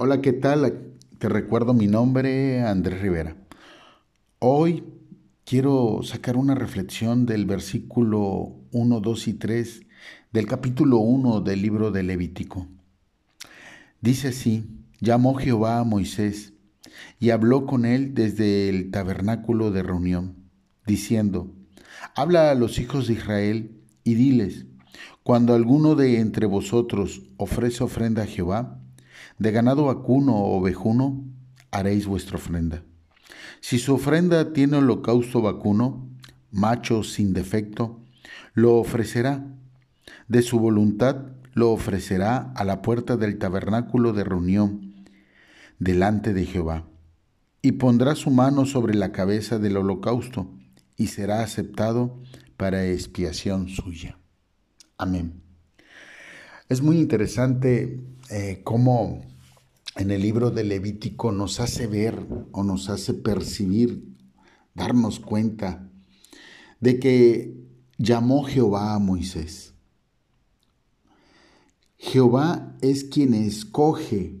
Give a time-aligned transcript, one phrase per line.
[0.00, 0.94] Hola, ¿qué tal?
[1.18, 3.34] Te recuerdo mi nombre, Andrés Rivera.
[4.38, 4.84] Hoy
[5.44, 9.80] quiero sacar una reflexión del versículo 1, 2 y 3
[10.30, 12.68] del capítulo 1 del libro de Levítico.
[14.00, 16.52] Dice así, llamó Jehová a Moisés
[17.18, 20.48] y habló con él desde el tabernáculo de reunión,
[20.86, 21.52] diciendo,
[22.14, 24.66] habla a los hijos de Israel y diles,
[25.24, 28.80] cuando alguno de entre vosotros ofrece ofrenda a Jehová,
[29.38, 31.24] de ganado vacuno o ovejuno,
[31.70, 32.82] haréis vuestra ofrenda.
[33.60, 36.08] Si su ofrenda tiene holocausto vacuno,
[36.50, 38.00] macho sin defecto,
[38.54, 39.44] lo ofrecerá.
[40.28, 44.94] De su voluntad lo ofrecerá a la puerta del tabernáculo de reunión,
[45.78, 46.86] delante de Jehová,
[47.62, 50.50] y pondrá su mano sobre la cabeza del holocausto,
[50.96, 52.20] y será aceptado
[52.56, 54.18] para expiación suya.
[54.96, 55.47] Amén.
[56.68, 59.22] Es muy interesante eh, cómo
[59.96, 64.14] en el libro de Levítico nos hace ver o nos hace percibir,
[64.74, 65.90] darnos cuenta
[66.80, 67.66] de que
[67.96, 69.72] llamó Jehová a Moisés.
[71.96, 74.38] Jehová es quien escoge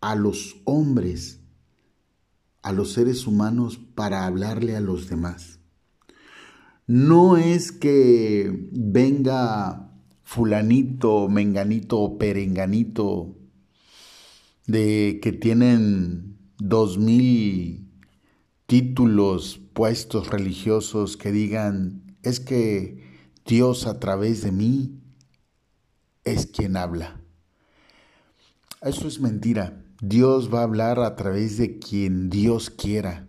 [0.00, 1.38] a los hombres,
[2.62, 5.60] a los seres humanos, para hablarle a los demás.
[6.88, 9.85] No es que venga
[10.26, 13.38] fulanito, menganito perenganito
[14.66, 17.88] de que tienen dos mil
[18.66, 23.04] títulos, puestos religiosos que digan, es que
[23.46, 25.00] Dios a través de mí
[26.24, 27.20] es quien habla.
[28.82, 29.80] Eso es mentira.
[30.02, 33.28] Dios va a hablar a través de quien Dios quiera.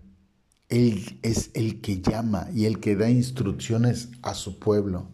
[0.67, 5.11] Él es el que llama y el que da instrucciones a su pueblo.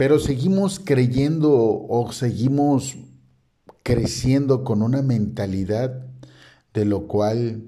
[0.00, 2.96] Pero seguimos creyendo o seguimos
[3.82, 6.06] creciendo con una mentalidad
[6.72, 7.64] de lo cual,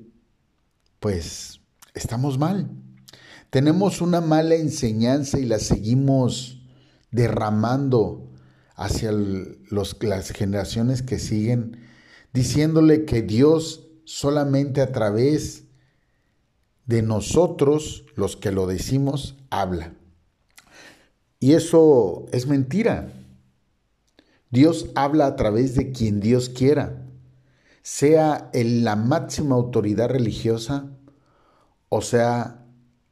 [0.98, 1.60] pues,
[1.92, 2.70] estamos mal.
[3.50, 6.62] Tenemos una mala enseñanza y la seguimos
[7.10, 8.30] derramando
[8.76, 11.80] hacia las generaciones que siguen,
[12.32, 15.64] diciéndole que Dios solamente a través
[16.86, 19.92] de nosotros, los que lo decimos, habla.
[21.42, 23.12] Y eso es mentira.
[24.52, 27.04] Dios habla a través de quien Dios quiera,
[27.82, 30.92] sea en la máxima autoridad religiosa
[31.88, 32.64] o sea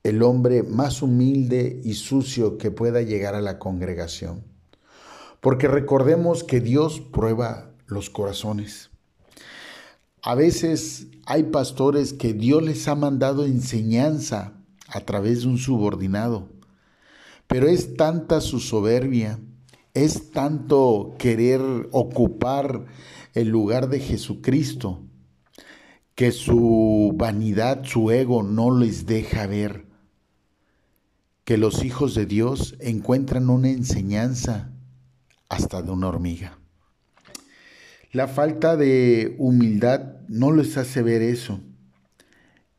[0.04, 4.44] el hombre más humilde y sucio que pueda llegar a la congregación.
[5.40, 8.90] Porque recordemos que Dios prueba los corazones.
[10.22, 14.52] A veces hay pastores que Dios les ha mandado enseñanza
[14.86, 16.59] a través de un subordinado
[17.50, 19.40] pero es tanta su soberbia,
[19.92, 22.86] es tanto querer ocupar
[23.34, 25.02] el lugar de Jesucristo,
[26.14, 29.84] que su vanidad, su ego no les deja ver
[31.44, 34.70] que los hijos de Dios encuentran una enseñanza
[35.48, 36.56] hasta de una hormiga.
[38.12, 41.58] La falta de humildad no les hace ver eso.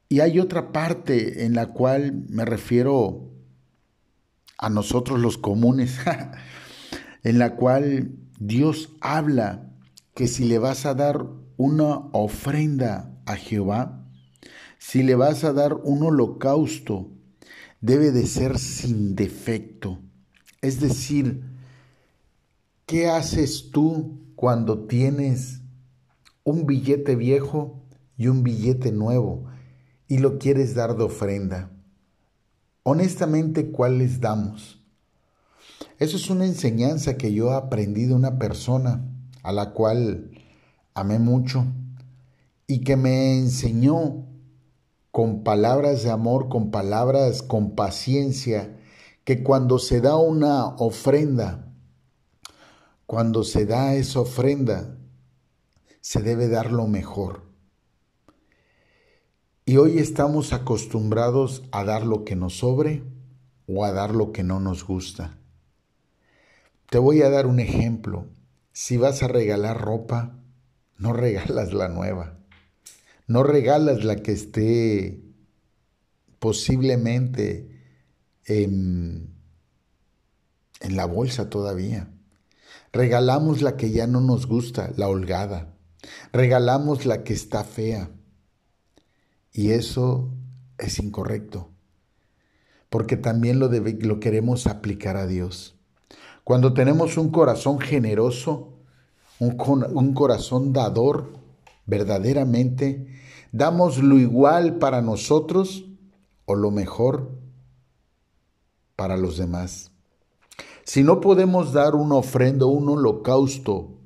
[0.07, 3.30] Y hay otra parte en la cual me refiero
[4.61, 5.97] a nosotros los comunes,
[7.23, 9.69] en la cual Dios habla
[10.13, 11.25] que si le vas a dar
[11.57, 14.07] una ofrenda a Jehová,
[14.77, 17.09] si le vas a dar un holocausto,
[17.81, 19.99] debe de ser sin defecto.
[20.61, 21.43] Es decir,
[22.85, 25.61] ¿qué haces tú cuando tienes
[26.43, 27.83] un billete viejo
[28.15, 29.45] y un billete nuevo
[30.07, 31.71] y lo quieres dar de ofrenda?
[32.83, 34.79] Honestamente, ¿cuál les damos?
[35.99, 39.07] Eso es una enseñanza que yo aprendí de una persona
[39.43, 40.31] a la cual
[40.93, 41.65] amé mucho
[42.67, 44.25] y que me enseñó
[45.11, 48.77] con palabras de amor, con palabras, con paciencia,
[49.23, 51.73] que cuando se da una ofrenda,
[53.05, 54.97] cuando se da esa ofrenda,
[55.99, 57.50] se debe dar lo mejor.
[59.63, 63.03] Y hoy estamos acostumbrados a dar lo que nos sobre
[63.67, 65.37] o a dar lo que no nos gusta.
[66.89, 68.27] Te voy a dar un ejemplo.
[68.73, 70.39] Si vas a regalar ropa,
[70.97, 72.39] no regalas la nueva.
[73.27, 75.21] No regalas la que esté
[76.39, 77.69] posiblemente
[78.45, 79.35] en,
[80.79, 82.11] en la bolsa todavía.
[82.91, 85.75] Regalamos la que ya no nos gusta, la holgada.
[86.33, 88.09] Regalamos la que está fea.
[89.53, 90.29] Y eso
[90.77, 91.69] es incorrecto,
[92.89, 95.75] porque también lo, lo queremos aplicar a Dios.
[96.43, 98.73] Cuando tenemos un corazón generoso,
[99.39, 99.57] un,
[99.93, 101.33] un corazón dador,
[101.85, 103.07] verdaderamente,
[103.51, 105.85] damos lo igual para nosotros
[106.45, 107.31] o lo mejor
[108.95, 109.91] para los demás.
[110.83, 113.97] Si no podemos dar una ofrenda, un holocausto,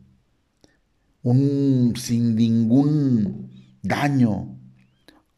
[1.24, 3.52] un, sin ningún
[3.82, 4.55] daño,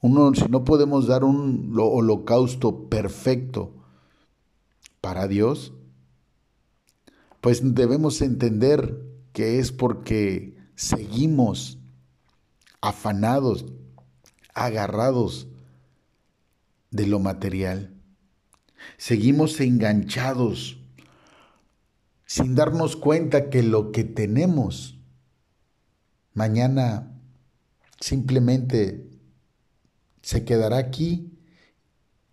[0.02, 3.74] uno, si no podemos dar un holocausto perfecto
[5.02, 5.74] para Dios,
[7.42, 9.02] pues debemos entender
[9.34, 11.80] que es porque seguimos
[12.82, 13.66] afanados,
[14.54, 15.48] agarrados
[16.92, 17.94] de lo material.
[18.98, 20.80] Seguimos enganchados
[22.26, 25.00] sin darnos cuenta que lo que tenemos
[26.34, 27.20] mañana
[28.00, 29.17] simplemente
[30.28, 31.32] se quedará aquí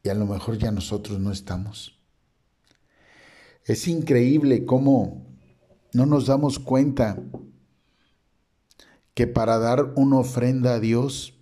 [0.02, 1.96] y a lo mejor ya nosotros no estamos.
[3.66, 5.24] Es increíble cómo
[5.92, 7.22] no nos damos cuenta
[9.14, 11.38] que para dar una ofrenda a Dios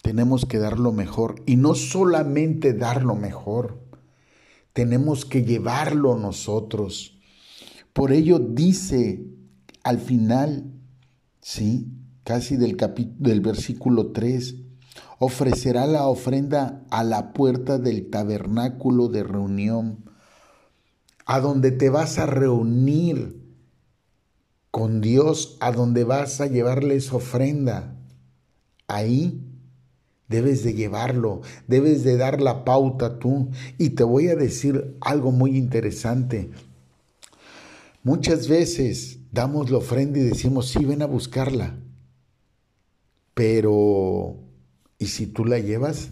[0.00, 3.82] tenemos que dar lo mejor y no solamente dar lo mejor,
[4.74, 7.18] tenemos que llevarlo nosotros.
[7.92, 9.26] Por ello dice
[9.82, 10.72] al final,
[11.40, 11.88] sí,
[12.22, 12.76] casi del
[13.18, 14.63] del versículo 3,
[15.24, 20.04] ofrecerá la ofrenda a la puerta del tabernáculo de reunión,
[21.26, 23.42] a donde te vas a reunir
[24.70, 27.96] con Dios, a donde vas a llevarles ofrenda.
[28.88, 29.40] Ahí
[30.28, 33.50] debes de llevarlo, debes de dar la pauta tú.
[33.78, 36.50] Y te voy a decir algo muy interesante.
[38.02, 41.78] Muchas veces damos la ofrenda y decimos, sí, ven a buscarla.
[43.32, 44.36] Pero,
[44.98, 46.10] ¿y si tú la llevas?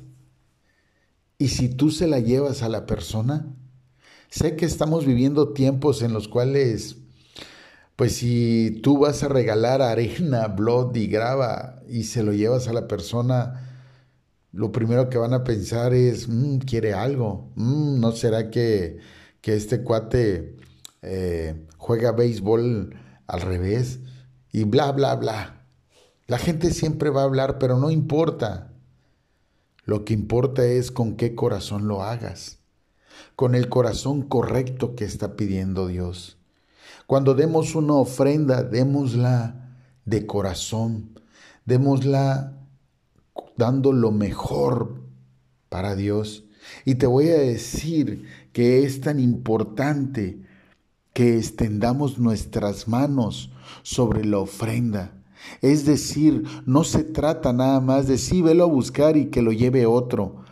[1.38, 3.54] ¿Y si tú se la llevas a la persona?
[4.30, 6.96] Sé que estamos viviendo tiempos en los cuales,
[7.96, 12.72] pues si tú vas a regalar arena, blood y grava y se lo llevas a
[12.72, 13.72] la persona,
[14.52, 18.98] lo primero que van a pensar es, mm, quiere algo, mm, ¿no será que,
[19.40, 20.56] que este cuate
[21.02, 22.94] eh, juega béisbol
[23.26, 24.00] al revés
[24.52, 25.66] y bla, bla, bla.
[26.26, 28.71] La gente siempre va a hablar, pero no importa.
[29.84, 32.58] Lo que importa es con qué corazón lo hagas,
[33.34, 36.38] con el corazón correcto que está pidiendo Dios.
[37.06, 41.18] Cuando demos una ofrenda, démosla de corazón,
[41.64, 42.58] démosla
[43.56, 45.02] dando lo mejor
[45.68, 46.44] para Dios.
[46.84, 50.42] Y te voy a decir que es tan importante
[51.12, 53.50] que extendamos nuestras manos
[53.82, 55.21] sobre la ofrenda.
[55.60, 59.52] Es decir, no se trata nada más de sí, velo a buscar y que lo
[59.52, 60.42] lleve otro,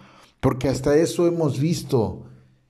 [0.40, 2.24] porque hasta eso hemos visto.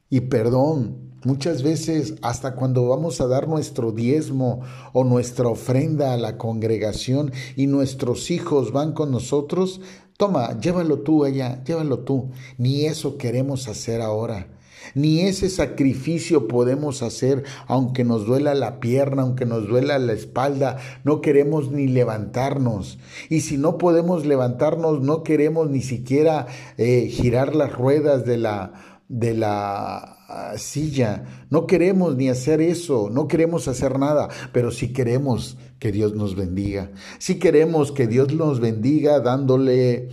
[0.08, 4.60] Y perdón, muchas veces hasta cuando vamos a dar nuestro diezmo
[4.92, 9.80] o nuestra ofrenda a la congregación y nuestros hijos van con nosotros,
[10.16, 12.30] toma, llévalo tú allá, llévalo tú.
[12.58, 14.48] Ni eso queremos hacer ahora.
[14.94, 20.78] Ni ese sacrificio podemos hacer, aunque nos duela la pierna, aunque nos duela la espalda,
[21.04, 22.98] no queremos ni levantarnos.
[23.28, 26.46] Y si no podemos levantarnos, no queremos ni siquiera
[26.76, 28.72] eh, girar las ruedas de la,
[29.08, 29.96] de la
[30.28, 31.24] ah, silla.
[31.50, 36.36] No queremos ni hacer eso, no queremos hacer nada, pero sí queremos que Dios nos
[36.36, 36.90] bendiga.
[37.18, 40.10] Sí queremos que Dios nos bendiga dándole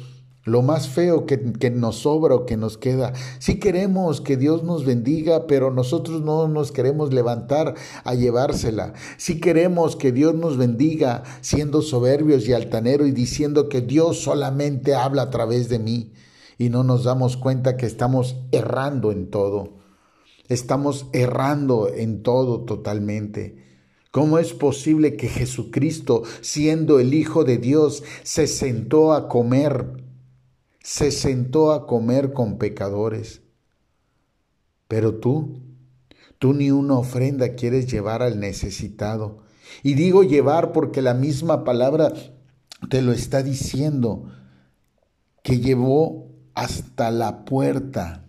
[0.48, 1.38] lo más feo que,
[1.72, 3.12] nos sobra o que nos queda.
[3.39, 7.75] Sí queremos que Dios nos bendiga, pero nosotros no nos queremos levantar
[8.06, 8.94] a llevársela.
[9.18, 14.96] Sí queremos que Dios nos bendiga siendo soberbios y altaneros y diciendo que Dios solamente
[14.96, 16.13] habla a través de mí.
[16.58, 19.74] Y no nos damos cuenta que estamos errando en todo.
[20.48, 23.66] Estamos errando en todo totalmente.
[24.12, 30.07] ¿Cómo es posible que Jesucristo, siendo el Hijo de Dios, se sentó a comer
[30.88, 33.41] se sentó a comer con pecadores.
[34.88, 35.60] Pero tú,
[36.39, 39.39] tú ni una ofrenda quieres llevar al necesitado.
[39.84, 42.13] Y digo llevar porque la misma palabra
[42.89, 44.32] te lo está diciendo,
[45.44, 48.25] que llevó hasta la puerta.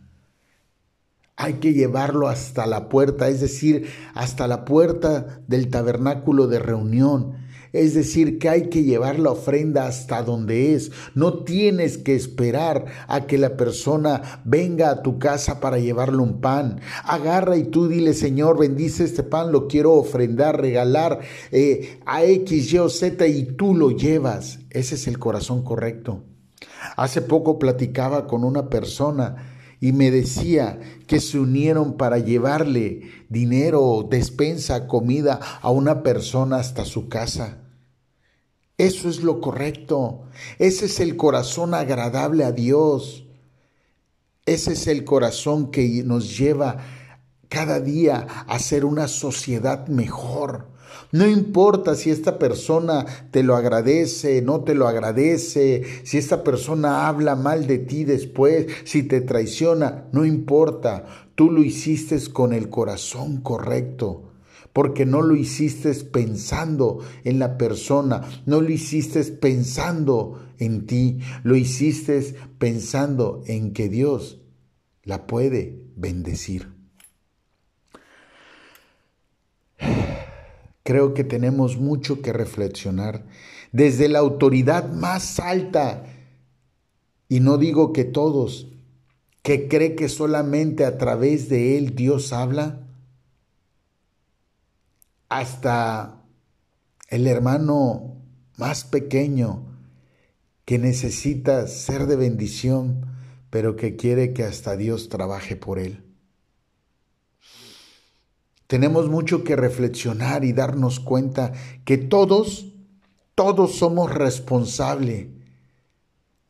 [1.37, 7.37] Hay que llevarlo hasta la puerta, es decir, hasta la puerta del tabernáculo de reunión
[7.73, 10.91] es decir, que hay que llevar la ofrenda hasta donde es.
[11.15, 16.41] No tienes que esperar a que la persona venga a tu casa para llevarle un
[16.41, 16.81] pan.
[17.05, 21.21] Agarra y tú dile, Señor, bendice este pan, lo quiero ofrendar, regalar
[21.51, 24.61] eh, a X, Y o Z y tú lo llevas.
[24.71, 26.25] Ese es el corazón correcto.
[26.97, 34.07] Hace poco platicaba con una persona y me decía que se unieron para llevarle dinero,
[34.09, 37.59] despensa, comida a una persona hasta su casa.
[38.77, 40.23] Eso es lo correcto.
[40.59, 43.27] Ese es el corazón agradable a Dios.
[44.47, 46.79] Ese es el corazón que nos lleva
[47.49, 50.69] cada día a ser una sociedad mejor.
[51.13, 57.09] No importa si esta persona te lo agradece, no te lo agradece, si esta persona
[57.09, 61.07] habla mal de ti después, si te traiciona, no importa.
[61.35, 64.25] Tú lo hiciste con el corazón correcto
[64.73, 71.57] porque no lo hiciste pensando en la persona, no lo hiciste pensando en ti, lo
[71.57, 74.41] hiciste pensando en que Dios
[75.03, 76.79] la puede bendecir.
[80.89, 83.27] Creo que tenemos mucho que reflexionar
[83.73, 86.07] desde la autoridad más alta,
[87.29, 88.69] y no digo que todos,
[89.43, 92.89] que cree que solamente a través de Él Dios habla,
[95.29, 96.25] hasta
[97.11, 98.23] el hermano
[98.57, 99.67] más pequeño
[100.65, 103.05] que necesita ser de bendición,
[103.51, 106.08] pero que quiere que hasta Dios trabaje por él.
[108.69, 111.53] Tenemos mucho que reflexionar y darnos cuenta
[111.87, 112.67] que todos,
[113.35, 115.29] todos somos responsables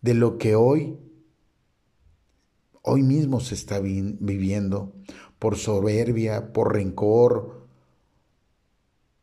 [0.00, 0.98] de lo que hoy,
[2.82, 4.92] hoy mismo se está viviendo,
[5.38, 7.68] por soberbia, por rencor,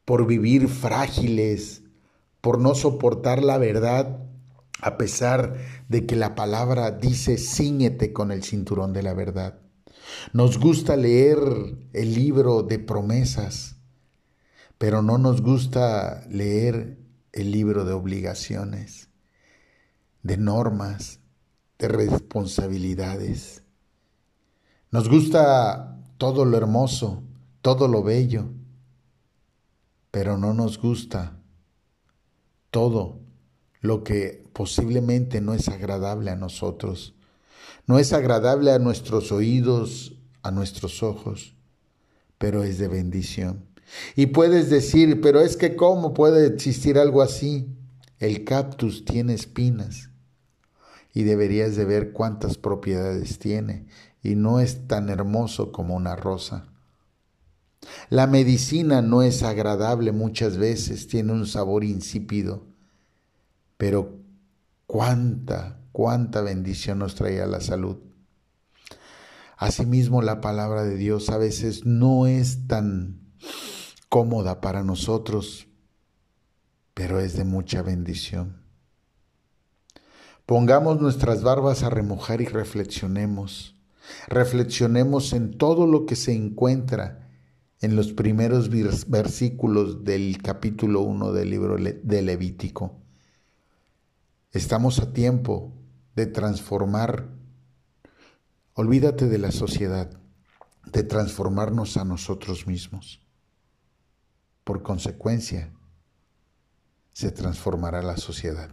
[0.05, 1.83] por vivir frágiles,
[2.39, 4.25] por no soportar la verdad,
[4.81, 5.57] a pesar
[5.89, 9.64] de que la palabra dice ciñete con el cinturón de la verdad.
[10.33, 11.39] Nos gusta leer
[11.93, 13.75] el libro de promesas,
[14.77, 16.97] pero no nos gusta leer
[17.31, 19.09] el libro de obligaciones,
[20.23, 21.19] de normas,
[21.77, 23.63] de responsabilidades.
[24.91, 27.23] Nos gusta todo lo hermoso,
[27.61, 28.49] todo lo bello,
[30.11, 31.37] pero no nos gusta
[32.71, 33.19] todo
[33.81, 37.15] lo que posiblemente no es agradable a nosotros,
[37.87, 41.55] no es agradable a nuestros oídos, a nuestros ojos,
[42.37, 43.65] pero es de bendición.
[44.15, 47.67] Y puedes decir, pero es que ¿cómo puede existir algo así?
[48.19, 50.09] El cactus tiene espinas
[51.13, 53.87] y deberías de ver cuántas propiedades tiene
[54.23, 56.65] y no es tan hermoso como una rosa.
[58.09, 62.65] La medicina no es agradable muchas veces, tiene un sabor insípido,
[63.77, 64.17] pero
[64.87, 67.95] cuánta, cuánta bendición nos trae a la salud.
[69.55, 73.21] Asimismo, la palabra de Dios a veces no es tan
[74.09, 75.69] cómoda para nosotros,
[76.93, 78.61] pero es de mucha bendición.
[80.45, 83.81] Pongamos nuestras barbas a remojar y reflexionemos.
[84.27, 87.29] Reflexionemos en todo lo que se encuentra
[87.79, 92.99] en los primeros versículos del capítulo 1 del libro de Levítico.
[94.51, 95.84] Estamos a tiempo
[96.15, 97.27] de transformar,
[98.73, 100.09] olvídate de la sociedad,
[100.85, 103.21] de transformarnos a nosotros mismos.
[104.63, 105.71] Por consecuencia,
[107.11, 108.69] se transformará la sociedad.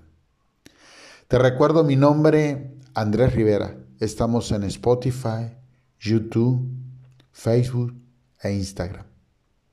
[1.28, 3.76] Te recuerdo mi nombre, Andrés Rivera.
[4.00, 5.56] Estamos en Spotify,
[5.98, 6.68] YouTube,
[7.32, 7.94] Facebook
[8.42, 9.06] e Instagram.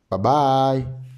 [0.09, 1.08] Bye bye.